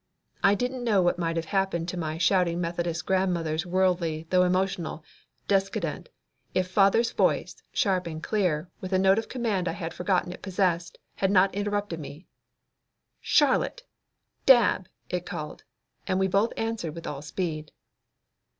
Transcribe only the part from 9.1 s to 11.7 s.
of command I had forgotten it possessed, had not